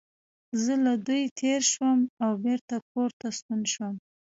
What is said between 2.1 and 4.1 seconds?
او بېرته کور ته ستون شوم.